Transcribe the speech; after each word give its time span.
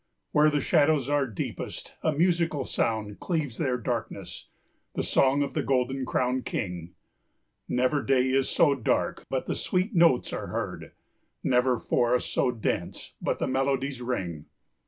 Where 0.31 0.49
the 0.49 0.61
shadows 0.61 1.09
are 1.09 1.27
deepest 1.27 1.93
a 2.01 2.11
musical 2.11 2.65
sound 2.65 3.19
Cleaves 3.19 3.59
their 3.59 3.77
darkness, 3.77 4.49
the 4.95 5.03
song 5.03 5.43
of 5.43 5.53
the 5.53 5.61
golden 5.61 6.07
crowned 6.07 6.43
King. 6.43 6.95
Never 7.69 8.01
day 8.01 8.29
is 8.31 8.49
so 8.49 8.73
dark 8.73 9.23
but 9.29 9.45
the 9.45 9.53
sweet 9.53 9.93
notes 9.93 10.33
are 10.33 10.47
heard, 10.47 10.93
Never 11.43 11.77
forest 11.77 12.33
so 12.33 12.49
dense 12.49 13.13
but 13.21 13.37
the 13.37 13.45
melodies 13.45 14.01
ring. 14.01 14.45